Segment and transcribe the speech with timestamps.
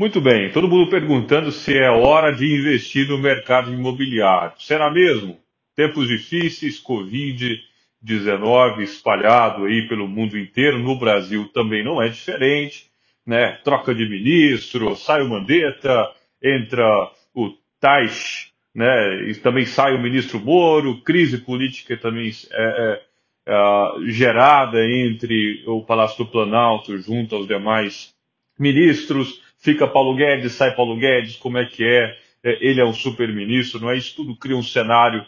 [0.00, 4.54] Muito bem, todo mundo perguntando se é hora de investir no mercado imobiliário.
[4.58, 5.38] Será mesmo?
[5.76, 12.90] Tempos difíceis, Covid-19 espalhado aí pelo mundo inteiro, no Brasil também não é diferente,
[13.26, 13.58] né?
[13.62, 16.10] Troca de ministro, sai o Mandetta,
[16.42, 16.88] entra
[17.34, 19.28] o Tais, né?
[19.28, 23.02] E também sai o ministro Moro, crise política também é,
[23.46, 28.14] é, é gerada entre o Palácio do Planalto junto aos demais
[28.58, 32.16] ministros fica Paulo Guedes, sai Paulo Guedes, como é que é?
[32.42, 33.96] é ele é um super-ministro, não é?
[33.96, 35.24] Isso tudo cria um cenário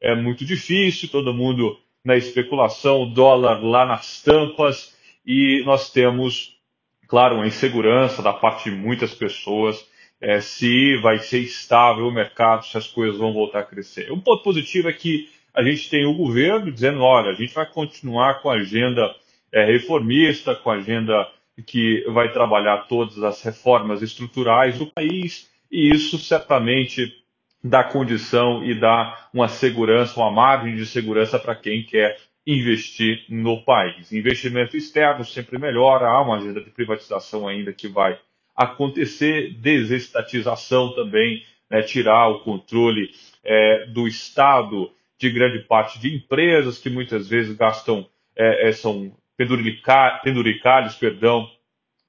[0.00, 4.92] é muito difícil, todo mundo na especulação, dólar lá nas tampas,
[5.24, 6.58] e nós temos,
[7.06, 9.88] claro, uma insegurança da parte de muitas pessoas
[10.20, 14.10] é, se vai ser estável o mercado, se as coisas vão voltar a crescer.
[14.12, 17.66] Um ponto positivo é que a gente tem o governo dizendo, olha, a gente vai
[17.66, 19.14] continuar com a agenda
[19.52, 21.28] é, reformista, com a agenda
[21.66, 27.22] que vai trabalhar todas as reformas estruturais do país, e isso certamente
[27.62, 33.62] dá condição e dá uma segurança, uma margem de segurança para quem quer investir no
[33.62, 34.12] país.
[34.12, 38.18] Investimento externo sempre melhora, há uma agenda de privatização ainda que vai
[38.56, 43.10] acontecer, desestatização também, né, tirar o controle
[43.44, 48.06] é, do Estado de grande parte de empresas que muitas vezes gastam,
[48.36, 51.48] é, é, são penduricalhos, perdão,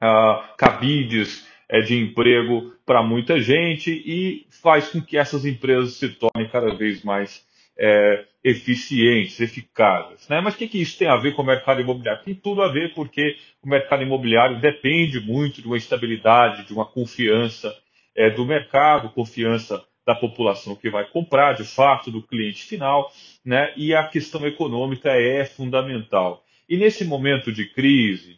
[0.02, 6.10] uh, cabides é, de emprego para muita gente e faz com que essas empresas se
[6.10, 7.46] tornem cada vez mais
[7.78, 10.28] é, eficientes, eficazes.
[10.28, 10.42] Né?
[10.42, 12.24] Mas o que, que isso tem a ver com o mercado imobiliário?
[12.24, 16.86] Tem tudo a ver porque o mercado imobiliário depende muito de uma estabilidade, de uma
[16.86, 17.74] confiança
[18.16, 23.10] é, do mercado, confiança da população que vai comprar, de fato, do cliente final,
[23.44, 23.74] né?
[23.78, 26.44] e a questão econômica é fundamental.
[26.74, 28.36] E nesse momento de crise,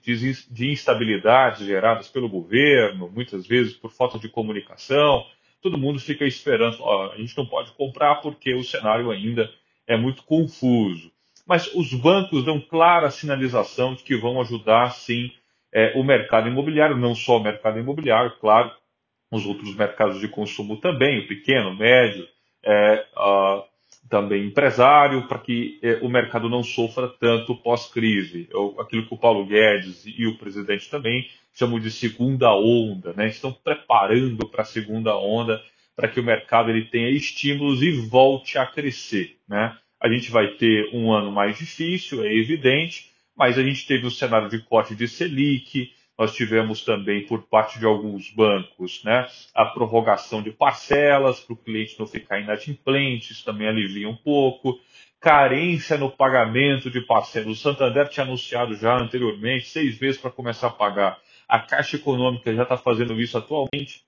[0.51, 5.25] de instabilidade geradas pelo governo, muitas vezes por falta de comunicação,
[5.61, 9.49] todo mundo fica esperando, a gente não pode comprar porque o cenário ainda
[9.87, 11.09] é muito confuso.
[11.47, 15.31] Mas os bancos dão clara sinalização de que vão ajudar, sim,
[15.73, 18.69] é, o mercado imobiliário, não só o mercado imobiliário, claro,
[19.31, 22.27] os outros mercados de consumo também, o pequeno, o médio,
[22.65, 23.63] é, uh,
[24.09, 28.47] também empresário, para que eh, o mercado não sofra tanto pós-crise.
[28.79, 33.27] Aquilo que o Paulo Guedes e o presidente também chamam de segunda onda, né?
[33.27, 35.61] estão preparando para a segunda onda,
[35.95, 39.37] para que o mercado ele tenha estímulos e volte a crescer.
[39.47, 39.75] Né?
[39.99, 44.11] A gente vai ter um ano mais difícil, é evidente, mas a gente teve o
[44.11, 49.65] cenário de corte de Selic, nós tivemos também, por parte de alguns bancos, né, a
[49.65, 54.79] prorrogação de parcelas para o cliente não ficar inadimplente, isso também alivia um pouco.
[55.19, 57.47] Carência no pagamento de parcelas.
[57.49, 61.17] O Santander tinha anunciado já anteriormente seis meses para começar a pagar.
[61.47, 64.03] A Caixa Econômica já está fazendo isso atualmente.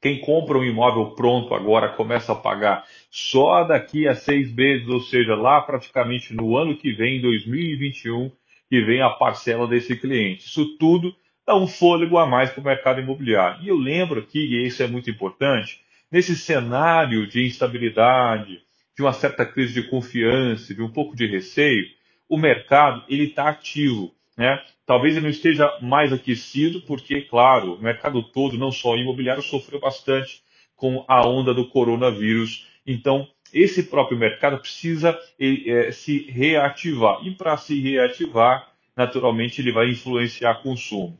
[0.00, 5.00] Quem compra um imóvel pronto agora começa a pagar só daqui a seis meses, ou
[5.00, 8.30] seja, lá praticamente no ano que vem, 2021,
[8.70, 10.46] que vem a parcela desse cliente.
[10.46, 11.12] Isso tudo
[11.48, 13.64] dá um fôlego a mais para o mercado imobiliário.
[13.64, 15.80] E eu lembro aqui, e isso é muito importante,
[16.12, 18.60] nesse cenário de instabilidade,
[18.94, 21.86] de uma certa crise de confiança, de um pouco de receio,
[22.28, 24.12] o mercado ele está ativo.
[24.36, 24.62] Né?
[24.84, 29.42] Talvez ele não esteja mais aquecido, porque, claro, o mercado todo, não só o imobiliário,
[29.42, 30.42] sofreu bastante
[30.76, 32.66] com a onda do coronavírus.
[32.86, 37.26] Então, esse próprio mercado precisa é, se reativar.
[37.26, 41.18] E para se reativar, naturalmente, ele vai influenciar consumo.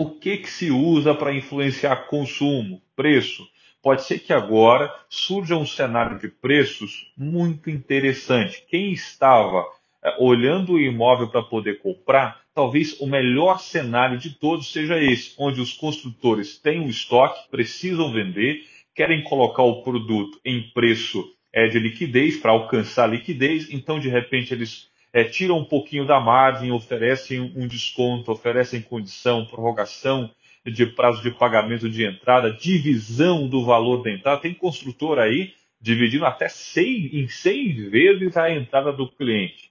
[0.00, 3.46] O que, que se usa para influenciar consumo, preço?
[3.82, 8.64] Pode ser que agora surja um cenário de preços muito interessante.
[8.66, 9.62] Quem estava
[10.02, 15.34] é, olhando o imóvel para poder comprar, talvez o melhor cenário de todos seja esse,
[15.36, 21.66] onde os construtores têm um estoque, precisam vender, querem colocar o produto em preço é,
[21.68, 26.70] de liquidez para alcançar liquidez, então de repente eles é, tiram um pouquinho da margem,
[26.70, 30.30] oferecem um desconto, oferecem condição, prorrogação
[30.64, 34.40] de prazo de pagamento de entrada, divisão do valor da entrada.
[34.40, 39.70] Tem construtor aí dividindo até seis, em seis vezes a entrada do cliente.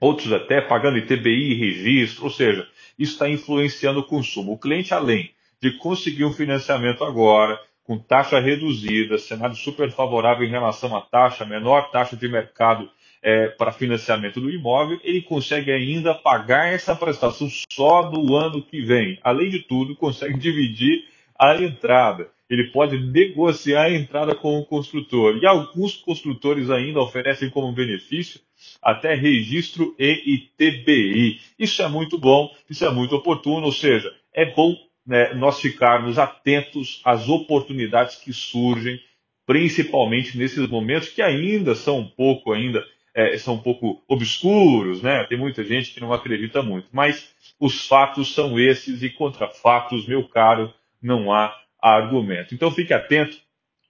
[0.00, 4.52] Outros até pagando ITBI registro, ou seja, isso está influenciando o consumo.
[4.52, 10.50] O cliente, além de conseguir um financiamento agora, com taxa reduzida, cenário super favorável em
[10.50, 12.88] relação à taxa, menor taxa de mercado
[13.22, 18.80] é, para financiamento do imóvel, ele consegue ainda pagar essa prestação só do ano que
[18.80, 19.18] vem.
[19.22, 21.04] Além de tudo, consegue dividir
[21.38, 22.28] a entrada.
[22.48, 25.36] Ele pode negociar a entrada com o construtor.
[25.36, 28.40] E alguns construtores ainda oferecem como benefício
[28.82, 31.40] até registro e ITBI.
[31.58, 34.74] Isso é muito bom, isso é muito oportuno, ou seja, é bom
[35.06, 39.00] né, nós ficarmos atentos às oportunidades que surgem,
[39.46, 45.24] principalmente nesses momentos que ainda são um pouco ainda é, são um pouco obscuros, né?
[45.24, 50.06] Tem muita gente que não acredita muito, mas os fatos são esses e contra fatos,
[50.06, 50.72] meu caro,
[51.02, 52.54] não há argumento.
[52.54, 53.36] Então fique atento,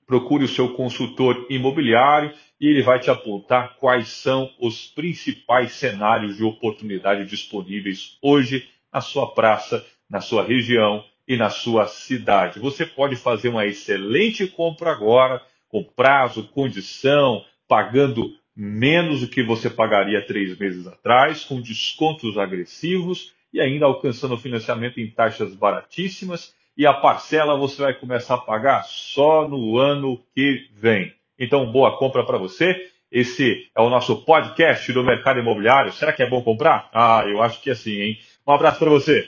[0.07, 6.37] procure o seu consultor imobiliário e ele vai te apontar quais são os principais cenários
[6.37, 12.59] de oportunidade disponíveis hoje na sua praça, na sua região e na sua cidade.
[12.59, 19.71] Você pode fazer uma excelente compra agora, com prazo, condição, pagando menos do que você
[19.71, 26.53] pagaria três meses atrás, com descontos agressivos e ainda alcançando financiamento em taxas baratíssimas.
[26.77, 31.15] E a parcela você vai começar a pagar só no ano que vem.
[31.39, 32.91] Então, boa compra para você.
[33.13, 35.93] Esse é o nosso podcast do mercado imobiliário.
[35.93, 36.91] Será que é bom comprar?
[36.93, 38.19] Ah, eu acho que é sim, hein?
[38.47, 39.25] Um abraço para você.